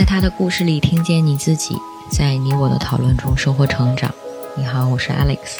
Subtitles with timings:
[0.00, 1.76] 在他的故事里听见你自己，
[2.10, 4.10] 在你我的讨论中收获成长。
[4.56, 5.58] 你好，我是 Alex。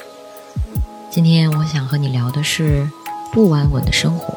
[1.10, 2.88] 今天我想和你聊的是
[3.34, 4.34] 不安稳的生活。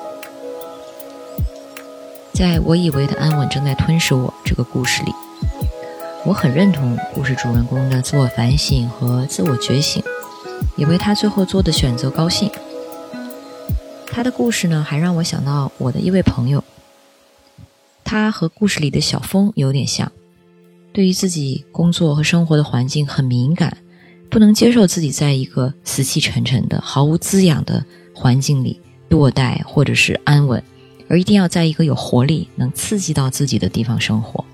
[2.33, 5.13] 在我以为的安稳正在吞噬我这个故事里，
[6.25, 10.03] 我很认同故事主人公的自我反省和自我觉醒，
[10.75, 12.51] 也为他最后做的选择高兴。
[14.07, 16.61] 他的故事呢，还让我想到我的一位朋友。
[18.13, 20.11] 他和故事里的小峰有点像，
[20.91, 23.75] 对于自己工作和生活的环境很敏感，
[24.29, 30.63] 不能接受自己在一个死气沉沉的、毫无滋养的环境里堕怠或者是安稳，
[31.07, 34.45] 而一定要在一个有活力、能刺激到自己的地方生活。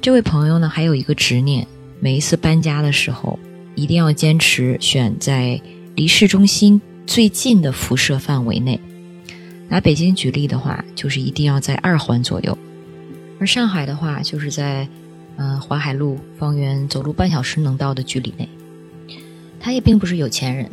[0.00, 1.64] 这位朋友呢，还有一个执念，
[2.00, 3.38] 每一次搬家的时候，
[3.76, 5.62] 一定要坚持选在
[5.94, 8.80] 离市中心最近的辐射范围内。
[9.74, 12.56] 拿北京举例的话，就是一定要在二环左右；
[13.40, 14.88] 而上海的话，就是在
[15.36, 18.48] 嗯淮海路方圆走路半小时能到的距离内。
[19.58, 20.70] 他也并不是有钱人，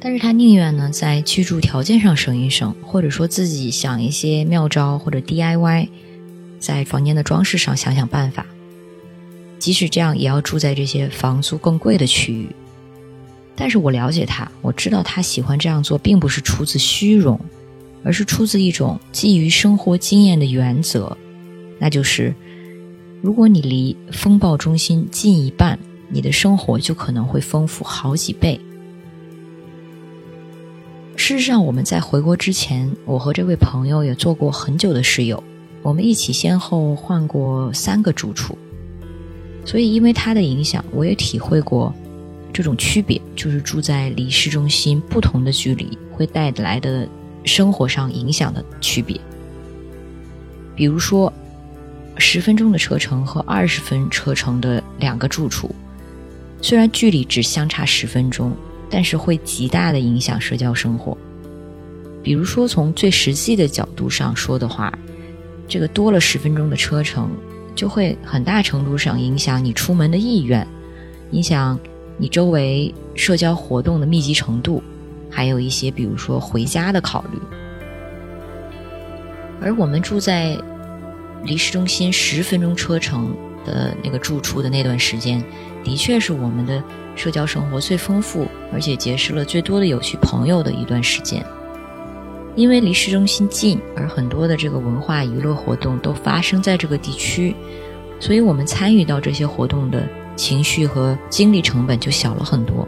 [0.00, 5.88] 但是他宁愿呢在居住条件上省一省，或者说自己想一些妙招或者 DIY，
[6.58, 8.44] 在房间的装饰上想想办法。
[9.60, 12.48] 即使这样，也要住在这些房租更贵的区域。
[13.54, 17.38] 但是我了解他，我知道他喜欢这样做，并不是出自虚荣。
[18.04, 21.16] 而是出自一种基于生活经验的原则，
[21.78, 22.34] 那就是：
[23.22, 25.78] 如果你离风暴中心近一半，
[26.10, 28.60] 你的生活就可能会丰富好几倍。
[31.16, 35.42] 事实上，我们在回国之前，我和这位朋友也做过很久的室友，
[35.80, 38.58] 我们一起先后换过三个住处，
[39.64, 41.94] 所以因为他的影响，我也体会过
[42.52, 47.08] 这种区别，就是住在离市中心不同的距离会带来的。
[47.44, 49.20] 生活上影响的区别，
[50.74, 51.32] 比如说，
[52.16, 55.74] 十分钟的车程和二十分车程的两个住处，
[56.60, 58.52] 虽然距离只相差十分钟，
[58.88, 61.16] 但是会极大的影响社交生活。
[62.22, 64.92] 比如说，从最实际的角度上说的话，
[65.68, 67.30] 这个多了十分钟的车程，
[67.74, 70.66] 就会很大程度上影响你出门的意愿，
[71.32, 71.78] 影响
[72.16, 74.82] 你周围社交活动的密集程度。
[75.34, 77.38] 还有一些，比如说回家的考虑，
[79.60, 80.56] 而我们住在
[81.42, 83.36] 离市中心十分钟车程
[83.66, 85.42] 的那个住处的那段时间，
[85.82, 86.80] 的确是我们的
[87.16, 91.44] 社交生活最丰富，而且结识了最多的有趣朋友的一段时间。
[92.54, 97.56] 因为离市中心近，而很多的这个文化娱乐活动都发生在这个地区，
[98.20, 102.86] 所以我们参与到这些活动的情绪和精力成本就小了很多。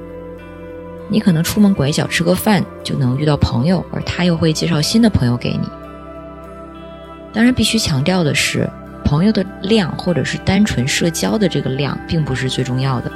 [1.09, 5.69] 你可能出门拐角吃个饭就能遇到朋友，而他又会介绍新的朋友给你。
[7.33, 8.69] 当然，必须强调的是，
[9.05, 13.13] 朋友的量或者是单纯社交的这个量，并不是最重要的。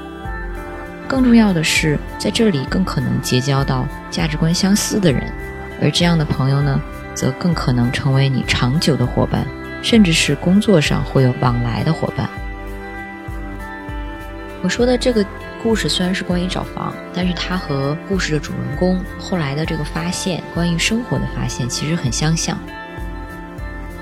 [1.09, 5.25] 更重要的是，在这里更可能结交到价值观相似的人，
[5.83, 6.81] 而这样的朋友呢，
[7.13, 9.45] 则更可能成为你长久的伙伴，
[9.83, 12.29] 甚至是工作上会有往来的伙伴。
[14.63, 15.27] 我说的这个。
[15.63, 22.59] 故事虽然是关于找房，但是它和故事的主人公后来的这个发现，关于生活的发现，其实很相像。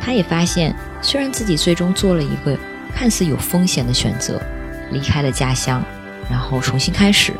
[0.00, 2.56] 他也发现，虽然自己最终做了一个
[2.94, 4.40] 看似有风险的选择，
[4.92, 5.82] 离开了家乡，
[6.30, 7.32] 然后重新开始，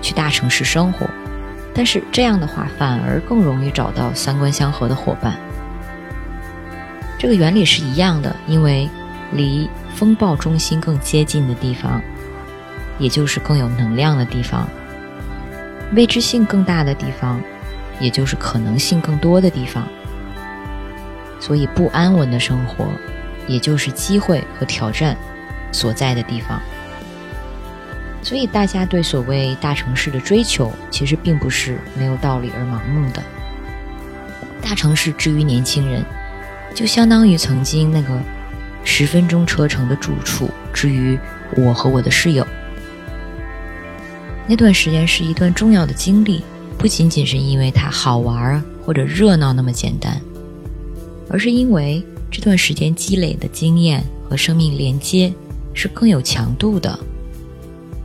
[0.00, 1.06] 去大城市生活，
[1.74, 5.36] 但是这样的话反而更容易找到三观相合的伙伴。
[7.18, 8.88] 这个原理是一样的，因为
[9.32, 12.00] 离风暴中心更接近的地方。
[12.98, 14.68] 也就是更有能量的地方，
[15.94, 17.40] 未知性更大的地方，
[18.00, 19.86] 也就是可能性更多的地方。
[21.40, 22.88] 所以，不安稳的生活，
[23.46, 25.16] 也就是机会和挑战
[25.70, 26.60] 所在的地方。
[28.20, 33.22] 所以，大家对所谓大城市的追求，其实并不是没有道理而盲目的。
[34.60, 36.04] 大城市之于年轻人，
[36.74, 38.20] 就相当于曾经那个
[38.82, 41.16] 十分钟车程的住处之于
[41.56, 42.44] 我和我的室友。
[44.48, 46.40] 那段时间是一段重要的经历，
[46.78, 50.18] 不仅仅是因为它好玩或者热闹那么简单，
[51.28, 55.30] 而是因为这段时间积累的经验和生命连接
[55.74, 56.98] 是更有强度的，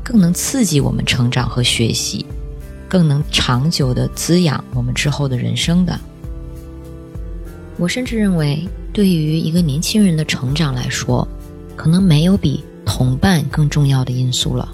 [0.03, 2.25] 更能刺激我们成长和学习，
[2.89, 5.97] 更能长久的滋养我们之后的人生的。
[7.77, 11.25] 我甚至认为，对于一个年轻人的成长来说，
[11.77, 14.67] 可能没有比同伴更重要的因素了。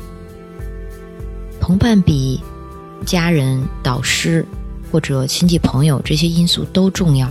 [1.70, 2.42] 同伴比
[3.06, 4.44] 家人、导师
[4.92, 7.30] 或者亲戚朋友这些因素都重要，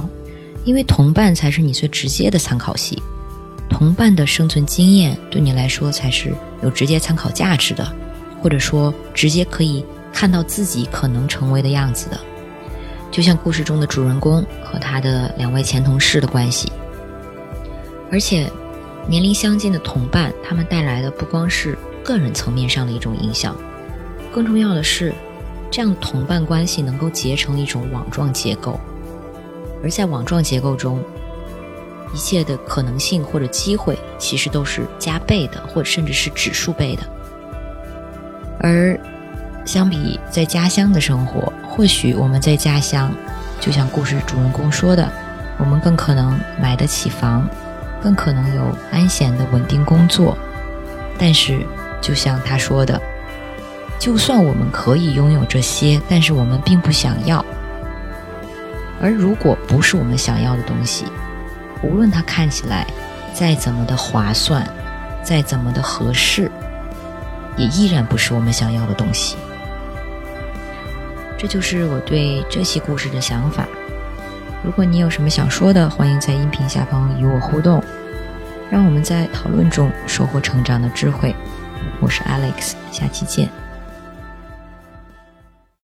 [0.65, 3.03] 因为同伴才是你最直接的参考系。
[3.69, 6.33] 同伴的生存经验对你来说才是
[6.63, 7.93] 有直接参考价值的，
[8.41, 12.21] 或者说直接可以看到自己可能成为的样子的。
[13.11, 16.71] 就像故事中的主人公和他的两位前同事的关系，
[18.09, 18.49] 而且
[19.09, 23.57] 年龄相近的同伴，他们带来的不光是个人层面上的一种影响，
[24.39, 25.13] 更重要的是，
[25.69, 28.79] 这样同伴关系能够结成一种网状结构，
[29.83, 31.03] 而在网状结构中，
[32.15, 37.03] 一切的可能性或者机会其实都是加倍的，或甚至是指数倍的。
[38.61, 38.97] 而
[39.65, 41.53] 相比在家乡的生活。
[41.69, 43.13] 或许我们在家乡，
[43.61, 45.11] 就像故事主人公说的，
[45.59, 47.45] 我们更可能买得起房，
[48.01, 48.63] 更可能有
[48.93, 50.39] 安闲的稳定工作。
[51.19, 51.67] 但是，
[52.01, 53.01] 就像他说的，
[53.99, 57.45] 就算我们可以拥有这些，但是我们并不想要。
[59.01, 61.05] 而如果不是我们想要的东西，
[61.83, 62.87] 无论它看起来
[63.33, 64.67] 再怎么的划算，
[65.23, 66.51] 再怎么的合适，
[67.57, 69.37] 也依然不是我们想要的东西。
[71.37, 73.67] 这就是我对这期故事的想法。
[74.65, 77.83] 如果你有什么想说的，欢迎在音频下方与我互动，
[78.71, 81.35] 让我们在讨论中收获成长的智慧。
[82.01, 83.49] 我是 Alex，下期见。